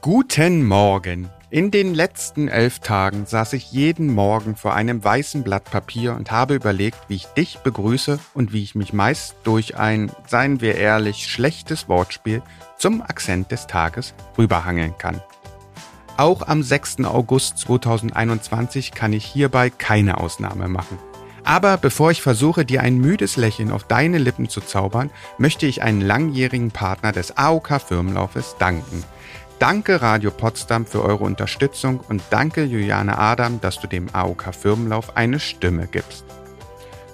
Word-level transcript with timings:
Guten 0.00 0.64
Morgen. 0.64 1.28
In 1.50 1.72
den 1.72 1.92
letzten 1.92 2.46
elf 2.46 2.78
Tagen 2.78 3.26
saß 3.26 3.54
ich 3.54 3.72
jeden 3.72 4.14
Morgen 4.14 4.54
vor 4.54 4.72
einem 4.74 5.02
weißen 5.02 5.42
Blatt 5.42 5.64
Papier 5.64 6.14
und 6.14 6.30
habe 6.30 6.54
überlegt, 6.54 6.98
wie 7.08 7.16
ich 7.16 7.26
dich 7.26 7.58
begrüße 7.58 8.20
und 8.32 8.52
wie 8.52 8.62
ich 8.62 8.76
mich 8.76 8.92
meist 8.92 9.34
durch 9.42 9.76
ein, 9.76 10.12
seien 10.28 10.60
wir 10.60 10.76
ehrlich, 10.76 11.26
schlechtes 11.26 11.88
Wortspiel 11.88 12.42
zum 12.78 13.02
Akzent 13.02 13.50
des 13.50 13.66
Tages 13.66 14.14
rüberhangeln 14.38 14.96
kann. 14.98 15.20
Auch 16.16 16.46
am 16.46 16.62
6. 16.62 17.00
August 17.04 17.58
2021 17.58 18.92
kann 18.92 19.12
ich 19.12 19.24
hierbei 19.24 19.68
keine 19.68 20.18
Ausnahme 20.18 20.68
machen. 20.68 20.98
Aber 21.42 21.76
bevor 21.76 22.12
ich 22.12 22.22
versuche, 22.22 22.64
dir 22.64 22.82
ein 22.82 22.98
müdes 22.98 23.36
Lächeln 23.36 23.72
auf 23.72 23.82
deine 23.82 24.18
Lippen 24.18 24.48
zu 24.48 24.60
zaubern, 24.60 25.10
möchte 25.38 25.66
ich 25.66 25.82
einen 25.82 26.02
langjährigen 26.02 26.70
Partner 26.70 27.10
des 27.10 27.36
AOK 27.36 27.80
Firmenlaufes 27.80 28.54
danken– 28.60 29.02
Danke 29.58 30.00
Radio 30.00 30.30
Potsdam 30.30 30.86
für 30.86 31.02
eure 31.02 31.24
Unterstützung 31.24 31.98
und 32.08 32.22
danke 32.30 32.62
Juliane 32.62 33.18
Adam, 33.18 33.60
dass 33.60 33.80
du 33.80 33.88
dem 33.88 34.08
AOK 34.12 34.54
Firmenlauf 34.54 35.16
eine 35.16 35.40
Stimme 35.40 35.88
gibst. 35.88 36.24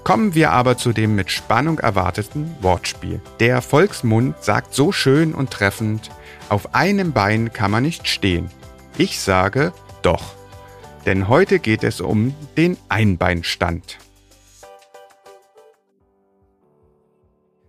Kommen 0.05 0.35
wir 0.35 0.53
aber 0.53 0.77
zu 0.77 0.93
dem 0.93 1.15
mit 1.15 1.31
Spannung 1.31 1.79
erwarteten 1.79 2.55
Wortspiel. 2.61 3.23
Der 3.41 3.63
Volksmund 3.63 4.45
sagt 4.45 4.75
so 4.75 4.93
schön 4.93 5.33
und 5.33 5.51
treffend, 5.51 6.11
auf 6.51 6.75
einem 6.75 7.13
Bein 7.13 7.51
kann 7.55 7.71
man 7.71 7.83
nicht 7.83 8.09
stehen. 8.09 8.51
Ich 8.99 9.21
sage 9.21 9.73
doch. 10.03 10.35
Denn 11.07 11.29
heute 11.29 11.59
geht 11.59 11.83
es 11.83 12.03
um 12.03 12.35
den 12.59 12.77
Einbeinstand. 12.91 13.97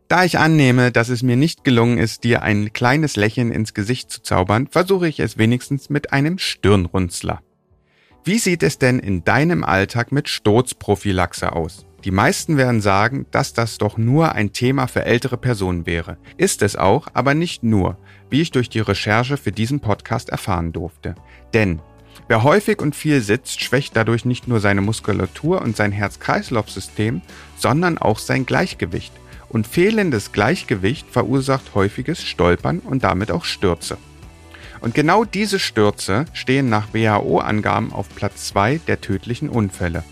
Da 0.07 0.23
ich 0.23 0.37
annehme, 0.37 0.91
dass 0.91 1.09
es 1.09 1.23
mir 1.23 1.35
nicht 1.35 1.63
gelungen 1.63 1.97
ist, 1.97 2.23
dir 2.23 2.43
ein 2.43 2.73
kleines 2.73 3.15
Lächeln 3.15 3.51
ins 3.51 3.73
Gesicht 3.73 4.11
zu 4.11 4.21
zaubern, 4.21 4.67
versuche 4.67 5.07
ich 5.07 5.19
es 5.19 5.39
wenigstens 5.39 5.89
mit 5.89 6.13
einem 6.13 6.37
Stirnrunzler. 6.37 7.41
Wie 8.23 8.37
sieht 8.37 8.61
es 8.61 8.77
denn 8.77 8.99
in 8.99 9.23
deinem 9.23 9.63
Alltag 9.63 10.11
mit 10.11 10.29
Sturzprophylaxe 10.29 11.53
aus? 11.53 11.87
Die 12.03 12.11
meisten 12.11 12.55
werden 12.55 12.81
sagen, 12.81 13.25
dass 13.31 13.53
das 13.53 13.79
doch 13.79 13.97
nur 13.97 14.33
ein 14.33 14.53
Thema 14.53 14.85
für 14.85 15.05
ältere 15.05 15.37
Personen 15.37 15.87
wäre. 15.87 16.17
Ist 16.37 16.61
es 16.61 16.75
auch, 16.75 17.07
aber 17.15 17.33
nicht 17.33 17.63
nur, 17.63 17.97
wie 18.29 18.41
ich 18.41 18.51
durch 18.51 18.69
die 18.69 18.81
Recherche 18.81 19.37
für 19.37 19.51
diesen 19.51 19.79
Podcast 19.79 20.29
erfahren 20.29 20.71
durfte. 20.71 21.15
Denn 21.55 21.81
wer 22.27 22.43
häufig 22.43 22.79
und 22.79 22.95
viel 22.95 23.21
sitzt, 23.21 23.59
schwächt 23.61 23.95
dadurch 23.95 24.23
nicht 24.23 24.47
nur 24.47 24.59
seine 24.59 24.81
Muskulatur 24.81 25.63
und 25.63 25.75
sein 25.75 25.91
Herz-Kreislauf-System, 25.91 27.23
sondern 27.57 27.97
auch 27.97 28.19
sein 28.19 28.45
Gleichgewicht 28.45 29.13
und 29.49 29.67
fehlendes 29.67 30.31
Gleichgewicht 30.31 31.07
verursacht 31.09 31.75
häufiges 31.75 32.23
Stolpern 32.23 32.79
und 32.79 33.03
damit 33.03 33.31
auch 33.31 33.45
Stürze. 33.45 33.97
Und 34.81 34.93
genau 34.93 35.23
diese 35.23 35.59
Stürze 35.59 36.25
stehen 36.33 36.69
nach 36.69 36.93
WHO-Angaben 36.93 37.91
auf 37.93 38.07
Platz 38.15 38.47
2 38.47 38.81
der 38.87 39.01
tödlichen 39.01 39.49
Unfälle 39.49 40.03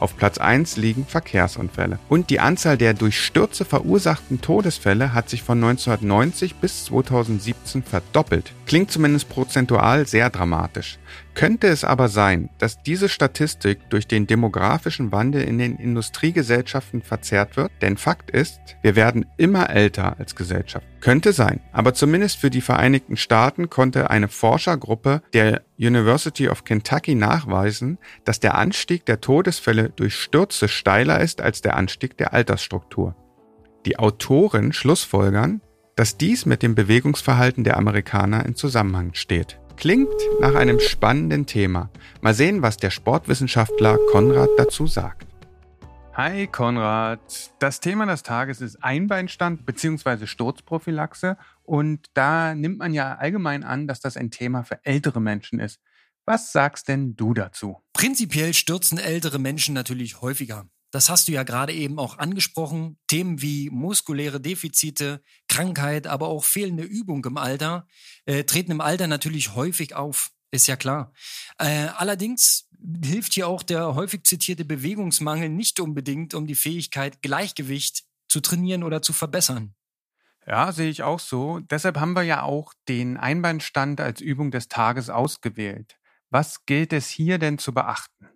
auf 0.00 0.16
Platz 0.16 0.38
1 0.38 0.76
liegen 0.78 1.04
Verkehrsunfälle. 1.04 1.98
Und 2.08 2.30
die 2.30 2.40
Anzahl 2.40 2.78
der 2.78 2.94
durch 2.94 3.20
Stürze 3.20 3.64
verursachten 3.64 4.40
Todesfälle 4.40 5.12
hat 5.12 5.28
sich 5.28 5.42
von 5.42 5.62
1990 5.62 6.56
bis 6.56 6.86
2017 6.86 7.82
verdoppelt. 7.82 8.52
Klingt 8.66 8.90
zumindest 8.90 9.28
prozentual 9.28 10.06
sehr 10.06 10.30
dramatisch. 10.30 10.98
Könnte 11.34 11.68
es 11.68 11.84
aber 11.84 12.08
sein, 12.08 12.50
dass 12.58 12.82
diese 12.82 13.08
Statistik 13.08 13.88
durch 13.88 14.06
den 14.06 14.26
demografischen 14.26 15.12
Wandel 15.12 15.42
in 15.42 15.58
den 15.58 15.76
Industriegesellschaften 15.76 17.02
verzerrt 17.02 17.56
wird? 17.56 17.70
Denn 17.80 17.96
Fakt 17.96 18.30
ist, 18.30 18.60
wir 18.82 18.96
werden 18.96 19.26
immer 19.36 19.70
älter 19.70 20.18
als 20.18 20.34
Gesellschaft. 20.34 20.86
Könnte 21.00 21.32
sein, 21.32 21.60
aber 21.72 21.94
zumindest 21.94 22.38
für 22.38 22.50
die 22.50 22.60
Vereinigten 22.60 23.16
Staaten 23.16 23.70
konnte 23.70 24.10
eine 24.10 24.28
Forschergruppe 24.28 25.22
der 25.32 25.62
University 25.78 26.48
of 26.48 26.64
Kentucky 26.64 27.14
nachweisen, 27.14 27.98
dass 28.24 28.40
der 28.40 28.56
Anstieg 28.56 29.06
der 29.06 29.20
Todesfälle 29.20 29.90
durch 29.90 30.16
Stürze 30.16 30.68
steiler 30.68 31.20
ist 31.20 31.40
als 31.40 31.62
der 31.62 31.76
Anstieg 31.76 32.18
der 32.18 32.34
Altersstruktur. 32.34 33.14
Die 33.86 33.98
Autoren 33.98 34.74
schlussfolgern, 34.74 35.62
dass 35.96 36.18
dies 36.18 36.44
mit 36.44 36.62
dem 36.62 36.74
Bewegungsverhalten 36.74 37.64
der 37.64 37.76
Amerikaner 37.76 38.44
in 38.44 38.54
Zusammenhang 38.54 39.14
steht. 39.14 39.58
Klingt 39.80 40.12
nach 40.40 40.54
einem 40.56 40.78
spannenden 40.78 41.46
Thema. 41.46 41.88
Mal 42.20 42.34
sehen, 42.34 42.60
was 42.60 42.76
der 42.76 42.90
Sportwissenschaftler 42.90 43.96
Konrad 44.12 44.50
dazu 44.58 44.86
sagt. 44.86 45.26
Hi 46.12 46.46
Konrad, 46.48 47.50
das 47.60 47.80
Thema 47.80 48.04
des 48.04 48.22
Tages 48.22 48.60
ist 48.60 48.84
Einbeinstand 48.84 49.64
bzw. 49.64 50.26
Sturzprophylaxe 50.26 51.38
und 51.62 52.08
da 52.12 52.54
nimmt 52.54 52.76
man 52.76 52.92
ja 52.92 53.14
allgemein 53.14 53.64
an, 53.64 53.86
dass 53.86 54.00
das 54.00 54.18
ein 54.18 54.30
Thema 54.30 54.64
für 54.64 54.84
ältere 54.84 55.22
Menschen 55.22 55.58
ist. 55.58 55.80
Was 56.26 56.52
sagst 56.52 56.88
denn 56.88 57.16
du 57.16 57.32
dazu? 57.32 57.78
Prinzipiell 57.94 58.52
stürzen 58.52 58.98
ältere 58.98 59.38
Menschen 59.38 59.72
natürlich 59.72 60.20
häufiger. 60.20 60.66
Das 60.90 61.08
hast 61.08 61.28
du 61.28 61.32
ja 61.32 61.44
gerade 61.44 61.72
eben 61.72 61.98
auch 61.98 62.18
angesprochen. 62.18 62.98
Themen 63.06 63.40
wie 63.40 63.70
muskuläre 63.70 64.40
Defizite, 64.40 65.22
Krankheit, 65.48 66.06
aber 66.06 66.28
auch 66.28 66.44
fehlende 66.44 66.82
Übung 66.82 67.24
im 67.24 67.36
Alter 67.36 67.86
äh, 68.26 68.44
treten 68.44 68.72
im 68.72 68.80
Alter 68.80 69.06
natürlich 69.06 69.54
häufig 69.54 69.94
auf. 69.94 70.30
Ist 70.50 70.66
ja 70.66 70.76
klar. 70.76 71.12
Äh, 71.58 71.88
allerdings 71.96 72.68
hilft 73.04 73.34
hier 73.34 73.46
auch 73.46 73.62
der 73.62 73.94
häufig 73.94 74.24
zitierte 74.24 74.64
Bewegungsmangel 74.64 75.48
nicht 75.48 75.78
unbedingt, 75.78 76.34
um 76.34 76.46
die 76.46 76.56
Fähigkeit, 76.56 77.22
Gleichgewicht 77.22 78.04
zu 78.28 78.40
trainieren 78.40 78.82
oder 78.82 79.00
zu 79.00 79.12
verbessern. 79.12 79.74
Ja, 80.46 80.72
sehe 80.72 80.90
ich 80.90 81.02
auch 81.02 81.20
so. 81.20 81.60
Deshalb 81.60 81.98
haben 81.98 82.14
wir 82.14 82.22
ja 82.22 82.42
auch 82.42 82.72
den 82.88 83.16
Einbeinstand 83.16 84.00
als 84.00 84.20
Übung 84.20 84.50
des 84.50 84.68
Tages 84.68 85.10
ausgewählt. 85.10 85.98
Was 86.30 86.64
gilt 86.64 86.92
es 86.92 87.08
hier 87.08 87.38
denn 87.38 87.58
zu 87.58 87.72
beachten? 87.72 88.28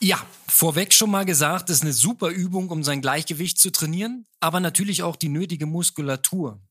Ja, 0.00 0.24
vorweg 0.46 0.94
schon 0.94 1.10
mal 1.10 1.24
gesagt, 1.24 1.70
ist 1.70 1.82
eine 1.82 1.92
super 1.92 2.28
Übung, 2.28 2.70
um 2.70 2.84
sein 2.84 3.00
Gleichgewicht 3.02 3.58
zu 3.58 3.70
trainieren, 3.70 4.26
aber 4.38 4.60
natürlich 4.60 5.02
auch 5.02 5.16
die 5.16 5.28
nötige 5.28 5.66
Muskulatur. 5.66 6.62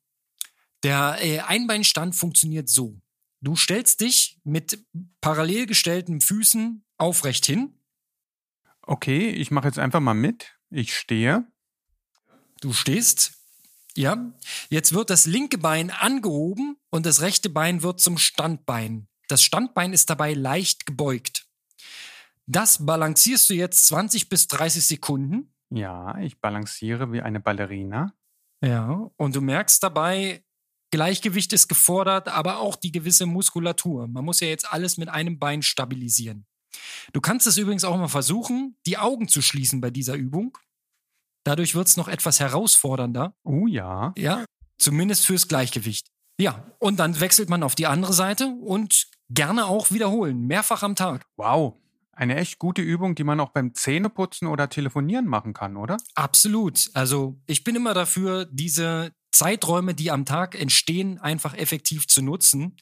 Der 0.83 1.17
äh, 1.21 1.39
Einbeinstand 1.39 2.15
funktioniert 2.15 2.69
so. 2.69 3.01
Du 3.41 3.55
stellst 3.55 4.01
dich 4.01 4.39
mit 4.43 4.85
parallel 5.21 5.65
gestellten 5.65 6.21
Füßen 6.21 6.85
aufrecht 6.97 7.45
hin. 7.45 7.73
Okay, 8.81 9.29
ich 9.29 9.51
mache 9.51 9.67
jetzt 9.67 9.79
einfach 9.79 9.99
mal 9.99 10.13
mit. 10.13 10.55
Ich 10.69 10.95
stehe. 10.95 11.45
Du 12.61 12.73
stehst. 12.73 13.33
Ja. 13.95 14.33
Jetzt 14.69 14.93
wird 14.93 15.09
das 15.09 15.25
linke 15.25 15.57
Bein 15.57 15.91
angehoben 15.91 16.77
und 16.89 17.05
das 17.05 17.21
rechte 17.21 17.49
Bein 17.49 17.83
wird 17.83 17.99
zum 17.99 18.17
Standbein. 18.17 19.07
Das 19.27 19.43
Standbein 19.43 19.91
ist 19.91 20.09
dabei 20.09 20.33
leicht 20.33 20.85
gebeugt. 20.85 21.46
Das 22.47 22.85
balancierst 22.85 23.49
du 23.49 23.53
jetzt 23.53 23.87
20 23.87 24.29
bis 24.29 24.47
30 24.47 24.85
Sekunden. 24.85 25.53
Ja, 25.69 26.17
ich 26.19 26.39
balanciere 26.39 27.11
wie 27.11 27.21
eine 27.21 27.39
Ballerina. 27.39 28.13
Ja, 28.63 29.11
und 29.17 29.35
du 29.35 29.41
merkst 29.41 29.83
dabei, 29.83 30.43
Gleichgewicht 30.91 31.51
ist 31.51 31.67
gefordert, 31.67 32.29
aber 32.29 32.59
auch 32.59 32.77
die 32.77 32.93
gewisse 32.93 33.25
Muskulatur. 33.25 34.07
Man 34.07 34.23
muss 34.23 34.39
ja 34.39 34.47
jetzt 34.47 34.71
alles 34.71 34.97
mit 34.97 35.09
einem 35.09 35.37
Bein 35.37 35.61
stabilisieren. 35.61 36.45
Du 37.11 37.19
kannst 37.19 37.47
es 37.47 37.57
übrigens 37.57 37.83
auch 37.83 37.97
mal 37.97 38.07
versuchen, 38.07 38.77
die 38.85 38.97
Augen 38.97 39.27
zu 39.27 39.41
schließen 39.41 39.81
bei 39.81 39.89
dieser 39.89 40.15
Übung. 40.15 40.57
Dadurch 41.43 41.75
wird 41.75 41.87
es 41.87 41.97
noch 41.97 42.07
etwas 42.07 42.39
herausfordernder. 42.39 43.35
Oh 43.43 43.67
ja. 43.67 44.13
Ja, 44.17 44.45
zumindest 44.77 45.25
fürs 45.25 45.47
Gleichgewicht. 45.47 46.07
Ja, 46.39 46.71
und 46.79 46.97
dann 46.99 47.19
wechselt 47.19 47.49
man 47.49 47.63
auf 47.63 47.75
die 47.75 47.87
andere 47.87 48.13
Seite 48.13 48.47
und 48.47 49.07
gerne 49.29 49.65
auch 49.65 49.91
wiederholen, 49.91 50.45
mehrfach 50.45 50.83
am 50.83 50.95
Tag. 50.95 51.25
Wow, 51.35 51.75
eine 52.17 52.35
echt 52.35 52.57
gute 52.57 52.81
Übung, 52.81 53.15
die 53.15 53.23
man 53.23 53.39
auch 53.39 53.51
beim 53.51 53.73
Zähneputzen 53.73 54.47
oder 54.47 54.69
Telefonieren 54.69 55.27
machen 55.27 55.53
kann, 55.53 55.77
oder? 55.77 55.97
Absolut. 56.15 56.89
Also 56.93 57.39
ich 57.45 57.63
bin 57.63 57.75
immer 57.75 57.93
dafür, 57.93 58.45
diese 58.51 59.11
Zeiträume, 59.31 59.93
die 59.93 60.09
am 60.09 60.25
Tag 60.25 60.59
entstehen, 60.59 61.19
einfach 61.19 61.55
effektiv 61.55 62.07
zu 62.07 62.23
nutzen 62.23 62.77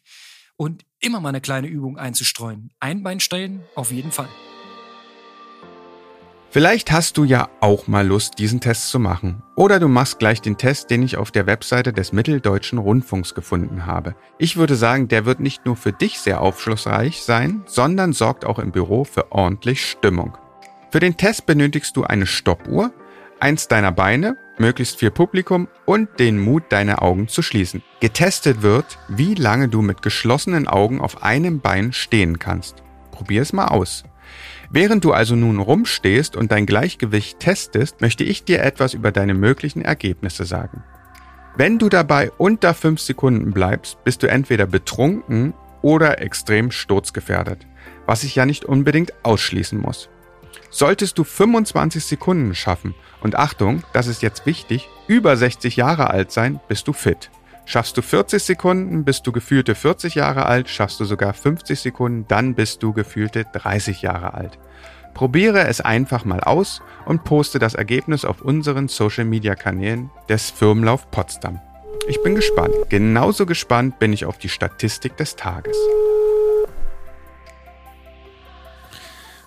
und 0.56 0.86
immer 1.00 1.20
mal 1.20 1.30
eine 1.30 1.42
kleine 1.42 1.68
Übung 1.68 1.98
einzustreuen. 1.98 2.72
Einbeinstellen 2.80 3.64
auf 3.76 3.92
jeden 3.92 4.12
Fall. 4.12 4.30
Vielleicht 6.56 6.94
hast 6.94 7.18
du 7.18 7.26
ja 7.26 7.50
auch 7.60 7.90
mal 7.90 8.08
Lust, 8.08 8.40
diesen 8.40 8.62
Test 8.62 8.88
zu 8.88 8.98
machen. 8.98 9.44
Oder 9.58 9.78
du 9.78 9.90
machst 9.90 10.20
gleich 10.20 10.42
den 10.42 10.58
Test, 10.58 10.90
den 10.90 11.04
ich 11.04 11.18
auf 11.18 11.30
der 11.30 11.48
Webseite 11.48 11.92
des 11.92 12.14
Mitteldeutschen 12.14 12.80
Rundfunks 12.80 13.36
gefunden 13.36 13.86
habe. 13.86 14.16
Ich 14.38 14.56
würde 14.56 14.78
sagen, 14.78 15.10
der 15.10 15.26
wird 15.26 15.42
nicht 15.42 15.66
nur 15.66 15.76
für 15.76 15.92
dich 15.92 16.18
sehr 16.18 16.40
aufschlussreich 16.40 17.24
sein, 17.24 17.64
sondern 17.66 18.14
sorgt 18.14 18.46
auch 18.46 18.58
im 18.58 18.72
Büro 18.72 19.04
für 19.04 19.34
ordentlich 19.34 19.86
Stimmung. 19.86 20.38
Für 20.92 21.02
den 21.02 21.18
Test 21.18 21.46
benötigst 21.46 21.98
du 21.98 22.06
eine 22.06 22.26
Stoppuhr, 22.26 22.94
eins 23.42 23.68
deiner 23.68 23.92
Beine, 23.92 24.38
möglichst 24.58 25.00
viel 25.00 25.12
Publikum 25.12 25.68
und 25.84 26.08
den 26.20 26.40
Mut, 26.40 26.64
deine 26.70 27.02
Augen 27.02 27.28
zu 27.28 27.42
schließen. 27.42 27.84
Getestet 28.00 28.62
wird, 28.62 28.98
wie 29.10 29.36
lange 29.36 29.68
du 29.68 29.82
mit 29.82 30.02
geschlossenen 30.02 30.70
Augen 30.70 31.02
auf 31.02 31.22
einem 31.22 31.60
Bein 31.60 31.92
stehen 31.92 32.40
kannst. 32.40 32.82
Probier 33.12 33.42
es 33.42 33.52
mal 33.52 33.68
aus. 33.68 34.06
Während 34.70 35.04
du 35.06 35.14
also 35.14 35.36
nun 35.36 35.60
rumstehst 35.60 36.36
und 36.36 36.52
dein 36.52 36.66
Gleichgewicht 36.66 37.40
testest, 37.40 38.02
möchte 38.02 38.24
ich 38.24 38.44
dir 38.44 38.62
etwas 38.62 38.94
über 38.94 39.12
deine 39.12 39.34
möglichen 39.34 39.82
Ergebnisse 39.82 40.46
sagen. 40.46 40.84
Wenn 41.58 41.80
du 41.80 41.88
dabei 41.88 42.32
unter 42.38 42.74
5 42.74 43.00
Sekunden 43.00 43.52
bleibst, 43.52 44.04
bist 44.04 44.24
du 44.24 44.28
entweder 44.28 44.66
betrunken 44.66 45.54
oder 45.82 46.20
extrem 46.22 46.72
sturzgefährdet, 46.72 47.66
was 48.06 48.24
ich 48.24 48.36
ja 48.36 48.46
nicht 48.46 48.66
unbedingt 48.66 49.14
ausschließen 49.24 49.80
muss. 49.80 50.10
Solltest 50.70 51.18
du 51.18 51.24
25 51.24 52.04
Sekunden 52.04 52.56
schaffen 52.56 52.96
und 53.22 53.36
Achtung, 53.36 53.84
das 53.94 54.08
ist 54.08 54.22
jetzt 54.22 54.46
wichtig, 54.46 54.90
über 55.08 55.38
60 55.38 55.78
Jahre 55.78 56.10
alt 56.10 56.32
sein, 56.32 56.60
bist 56.68 56.88
du 56.88 56.94
fit. 56.94 57.30
Schaffst 57.66 57.98
du 57.98 58.04
40 58.04 58.44
Sekunden, 58.44 59.04
bist 59.04 59.26
du 59.26 59.32
gefühlte 59.32 59.74
40 59.74 60.14
Jahre 60.16 60.46
alt, 60.46 60.70
schaffst 60.70 61.00
du 61.00 61.06
sogar 61.06 61.34
50 61.34 61.80
Sekunden, 61.80 62.26
dann 62.28 62.54
bist 62.54 62.84
du 62.84 62.94
gefühlte 62.94 63.46
30 63.54 64.04
Jahre 64.04 64.36
alt. 64.36 64.60
Probiere 65.16 65.68
es 65.68 65.82
einfach 65.82 66.26
mal 66.26 66.42
aus 66.42 66.82
und 67.06 67.24
poste 67.24 67.58
das 67.58 67.74
Ergebnis 67.74 68.24
auf 68.24 68.42
unseren 68.42 68.88
Social 68.88 69.26
Media 69.26 69.56
Kanälen 69.56 70.12
des 70.30 70.52
Firmenlauf 70.52 71.10
Potsdam. 71.10 71.60
Ich 72.08 72.22
bin 72.22 72.36
gespannt. 72.36 72.76
Genauso 72.90 73.46
gespannt 73.48 73.98
bin 73.98 74.14
ich 74.14 74.26
auf 74.26 74.38
die 74.38 74.50
Statistik 74.50 75.18
des 75.18 75.36
Tages. 75.36 75.76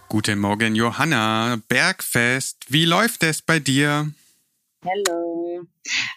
Guten 0.08 0.38
Morgen, 0.38 0.74
Johanna. 0.74 1.58
Bergfest. 1.68 2.56
Wie 2.68 2.86
läuft 2.86 3.22
es 3.22 3.42
bei 3.42 3.60
dir? 3.60 4.10
Hallo. 4.88 5.66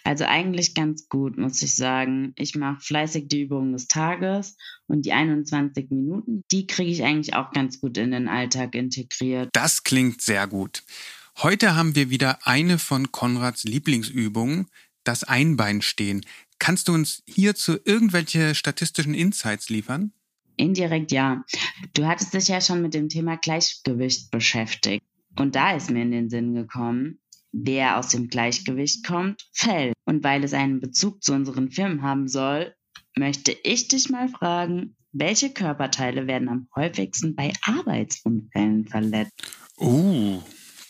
Also 0.04 0.24
eigentlich 0.24 0.74
ganz 0.74 1.08
gut, 1.08 1.36
muss 1.36 1.60
ich 1.62 1.74
sagen. 1.74 2.32
Ich 2.36 2.54
mache 2.54 2.80
fleißig 2.80 3.28
die 3.28 3.42
Übungen 3.42 3.72
des 3.72 3.86
Tages 3.88 4.56
und 4.86 5.04
die 5.04 5.12
21 5.12 5.90
Minuten, 5.90 6.42
die 6.50 6.66
kriege 6.66 6.90
ich 6.90 7.02
eigentlich 7.02 7.34
auch 7.34 7.50
ganz 7.52 7.80
gut 7.80 7.98
in 7.98 8.12
den 8.12 8.28
Alltag 8.28 8.74
integriert. 8.74 9.50
Das 9.52 9.84
klingt 9.84 10.22
sehr 10.22 10.46
gut. 10.46 10.84
Heute 11.38 11.74
haben 11.76 11.94
wir 11.94 12.10
wieder 12.10 12.46
eine 12.46 12.78
von 12.78 13.10
Konrads 13.12 13.64
Lieblingsübungen, 13.64 14.68
das 15.04 15.24
Einbeinstehen. 15.24 16.24
Kannst 16.58 16.88
du 16.88 16.94
uns 16.94 17.22
hierzu 17.26 17.78
irgendwelche 17.84 18.54
statistischen 18.54 19.14
Insights 19.14 19.68
liefern? 19.68 20.12
Indirekt 20.56 21.12
ja. 21.12 21.44
Du 21.94 22.06
hattest 22.06 22.34
dich 22.34 22.48
ja 22.48 22.60
schon 22.60 22.82
mit 22.82 22.94
dem 22.94 23.08
Thema 23.08 23.36
Gleichgewicht 23.36 24.30
beschäftigt. 24.30 25.02
Und 25.38 25.56
da 25.56 25.74
ist 25.74 25.90
mir 25.90 26.02
in 26.02 26.10
den 26.10 26.28
Sinn 26.28 26.54
gekommen, 26.54 27.18
wer 27.52 27.98
aus 27.98 28.08
dem 28.08 28.28
Gleichgewicht 28.28 29.06
kommt, 29.06 29.46
fällt. 29.52 29.94
Und 30.04 30.24
weil 30.24 30.42
es 30.44 30.54
einen 30.54 30.80
Bezug 30.80 31.22
zu 31.22 31.32
unseren 31.32 31.70
Firmen 31.70 32.02
haben 32.02 32.28
soll, 32.28 32.74
möchte 33.16 33.52
ich 33.62 33.88
dich 33.88 34.08
mal 34.08 34.28
fragen, 34.28 34.96
welche 35.12 35.50
Körperteile 35.50 36.26
werden 36.26 36.48
am 36.48 36.68
häufigsten 36.74 37.34
bei 37.34 37.52
Arbeitsunfällen 37.62 38.86
verletzt? 38.86 39.32
Oh, 39.76 40.42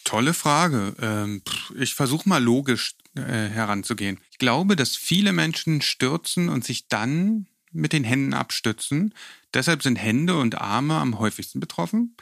tolle 0.04 0.32
Frage. 0.32 0.94
Ähm, 1.00 1.42
ich 1.76 1.94
versuche 1.94 2.28
mal 2.28 2.42
logisch 2.42 2.94
äh, 3.16 3.20
heranzugehen. 3.20 4.20
Ich 4.30 4.38
glaube, 4.38 4.76
dass 4.76 4.96
viele 4.96 5.32
Menschen 5.32 5.82
stürzen 5.82 6.48
und 6.48 6.64
sich 6.64 6.86
dann 6.88 7.46
mit 7.72 7.92
den 7.92 8.04
Händen 8.04 8.34
abstützen. 8.34 9.14
Deshalb 9.54 9.82
sind 9.82 9.96
Hände 9.96 10.38
und 10.38 10.60
Arme 10.60 10.94
am 10.94 11.18
häufigsten 11.18 11.58
betroffen. 11.58 12.16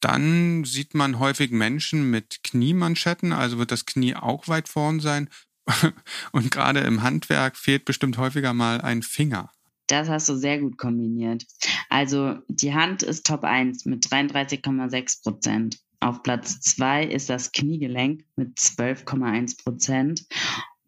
Dann 0.00 0.64
sieht 0.64 0.94
man 0.94 1.18
häufig 1.18 1.50
Menschen 1.50 2.10
mit 2.10 2.42
Kniemanschetten, 2.42 3.32
also 3.32 3.58
wird 3.58 3.70
das 3.70 3.86
Knie 3.86 4.14
auch 4.16 4.48
weit 4.48 4.68
vorn 4.68 5.00
sein. 5.00 5.28
Und 6.32 6.50
gerade 6.50 6.80
im 6.80 7.02
Handwerk 7.02 7.56
fehlt 7.56 7.84
bestimmt 7.84 8.18
häufiger 8.18 8.54
mal 8.54 8.80
ein 8.80 9.02
Finger. 9.02 9.50
Das 9.86 10.08
hast 10.08 10.28
du 10.28 10.36
sehr 10.36 10.58
gut 10.60 10.78
kombiniert. 10.78 11.46
Also 11.88 12.38
die 12.48 12.72
Hand 12.74 13.02
ist 13.02 13.26
Top 13.26 13.44
1 13.44 13.84
mit 13.86 14.06
33,6 14.06 15.22
Prozent. 15.22 15.78
Auf 15.98 16.22
Platz 16.22 16.60
2 16.60 17.04
ist 17.04 17.28
das 17.28 17.52
Kniegelenk 17.52 18.24
mit 18.36 18.56
12,1 18.56 19.62
Prozent. 19.62 20.26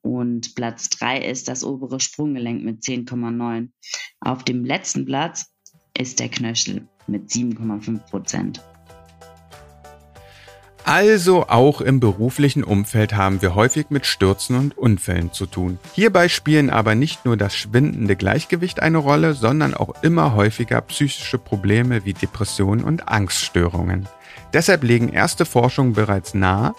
Und 0.01 0.55
Platz 0.55 0.89
3 0.91 1.19
ist 1.27 1.49
das 1.49 1.65
obere 1.65 2.01
Sprunggelenk 2.01 2.63
mit 2.63 2.83
10,9. 2.83 3.71
Auf 4.21 4.45
dem 4.45 4.65
letzten 4.65 5.05
Platz 5.05 5.53
ist 5.99 6.21
der 6.21 6.29
Knöchel 6.29 6.89
mit 7.07 7.29
7,5 7.29 7.99
Prozent. 8.09 8.63
Also 10.85 11.47
auch 11.49 11.81
im 11.81 12.01
beruflichen 12.01 12.65
Umfeld 12.65 13.15
haben 13.15 13.41
wir 13.41 13.55
häufig 13.55 13.87
mit 13.91 14.05
Stürzen 14.05 14.57
und 14.57 14.77
Unfällen 14.77 15.33
zu 15.33 15.47
tun. 15.47 15.79
Hierbei 15.95 16.29
spielen 16.29 16.71
aber 16.71 16.95
nicht 16.95 17.25
nur 17.25 17.37
das 17.37 17.55
schwindende 17.55 18.17
Gleichgewicht 18.17 18.81
eine 18.81 18.99
Rolle, 18.99 19.35
sondern 19.35 19.75
auch 19.75 20.03
immer 20.03 20.35
häufiger 20.35 20.81
psychische 20.81 21.39
Probleme 21.39 22.05
wie 22.05 22.15
Depressionen 22.15 22.85
und 22.85 23.09
Angststörungen. 23.09 24.09
Deshalb 24.53 24.83
legen 24.83 25.09
erste 25.09 25.45
Forschungen 25.45 25.93
bereits 25.93 26.35
nahe, 26.35 26.75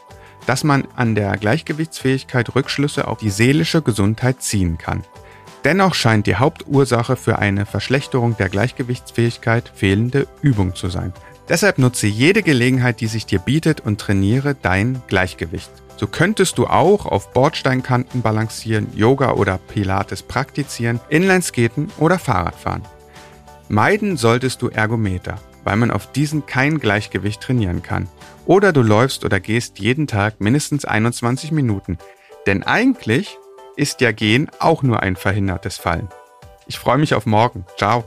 dass 0.46 0.66
man 0.66 0.86
an 0.96 1.16
der 1.16 1.38
Gleichgewichtsfähigkeit 1.38 2.54
Rückschlüsse 2.56 3.08
auf 3.08 3.20
die 3.20 3.30
seelische 3.30 3.82
Gesundheit 3.82 4.42
ziehen 4.42 4.78
kann. 4.78 5.04
Dennoch 5.64 5.94
scheint 5.94 6.28
die 6.28 6.36
Hauptursache 6.36 7.16
für 7.16 7.40
eine 7.40 7.66
Verschlechterung 7.66 8.36
der 8.36 8.50
Gleichgewichtsfähigkeit 8.50 9.72
fehlende 9.74 10.28
Übung 10.42 10.76
zu 10.76 10.90
sein. 10.90 11.14
Deshalb 11.50 11.78
nutze 11.78 12.08
jede 12.08 12.42
Gelegenheit, 12.42 13.02
die 13.02 13.08
sich 13.08 13.26
dir 13.26 13.40
bietet 13.40 13.82
und 13.82 14.00
trainiere 14.00 14.56
dein 14.56 15.02
Gleichgewicht. 15.08 15.72
So 15.98 16.08
könntest 16.08 16.58
du 16.58 16.68
auch 16.68 17.06
auf 17.06 17.34
Bordsteinkanten 17.34 18.22
balancieren, 18.22 18.88
Yoga 18.96 19.34
oder 19.34 19.58
Pilates 19.58 20.24
praktizieren, 20.24 21.00
Inlineskaten 21.10 21.92
oder 21.98 22.18
Fahrradfahren. 22.18 22.84
Meiden 23.70 24.18
solltest 24.18 24.62
du 24.62 24.70
Ergometer, 24.70 25.40
weil 25.64 25.76
man 25.76 25.92
auf 25.92 26.12
diesen 26.12 26.46
kein 26.46 26.80
Gleichgewicht 26.80 27.42
trainieren 27.42 27.84
kann. 27.84 28.08
Oder 28.46 28.74
du 28.74 28.82
läufst 28.82 29.24
oder 29.24 29.40
gehst 29.40 29.80
jeden 29.80 30.08
Tag 30.08 30.42
mindestens 30.42 30.86
21 30.86 31.52
Minuten. 31.52 31.98
Denn 32.46 32.64
eigentlich 32.64 33.38
ist 33.76 34.02
ja 34.02 34.12
Gehen 34.12 34.50
auch 34.60 34.84
nur 34.84 35.02
ein 35.02 35.16
verhindertes 35.16 35.78
Fallen. 35.78 36.10
Ich 36.68 36.80
freue 36.80 36.98
mich 36.98 37.14
auf 37.14 37.26
morgen. 37.26 37.66
Ciao. 37.78 38.04